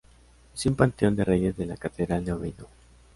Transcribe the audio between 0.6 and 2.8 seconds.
un Panteón de reyes de la Catedral de Oviedo.